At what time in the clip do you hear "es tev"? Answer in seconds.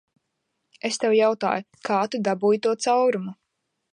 0.89-1.13